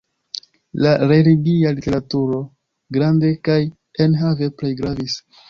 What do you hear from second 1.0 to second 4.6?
religia literaturo grande kaj enhave